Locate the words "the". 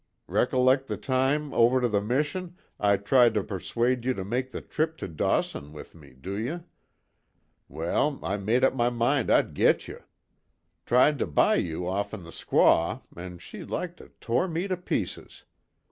0.87-0.97, 1.87-2.01, 4.49-4.59, 12.23-12.31